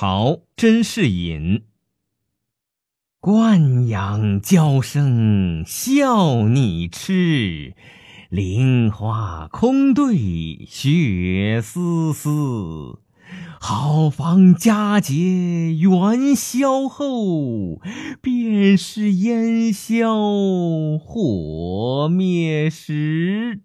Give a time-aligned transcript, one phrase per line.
[0.00, 1.64] 好，真是饮。
[3.20, 7.74] 惯养娇生笑你痴，
[8.30, 13.00] 菱花空对雪丝丝。
[13.60, 17.78] 好房佳节元宵后，
[18.22, 20.16] 便是烟消
[20.98, 23.60] 火灭时。